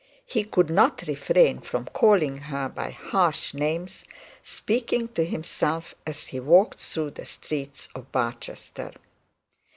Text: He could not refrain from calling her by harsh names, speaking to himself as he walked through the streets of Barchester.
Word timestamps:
He 0.25 0.45
could 0.45 0.71
not 0.71 1.03
refrain 1.05 1.59
from 1.61 1.85
calling 1.85 2.39
her 2.39 2.67
by 2.69 2.89
harsh 2.89 3.53
names, 3.53 4.03
speaking 4.41 5.09
to 5.09 5.23
himself 5.23 5.93
as 6.07 6.25
he 6.25 6.39
walked 6.39 6.79
through 6.79 7.11
the 7.11 7.25
streets 7.27 7.87
of 7.93 8.11
Barchester. 8.11 8.93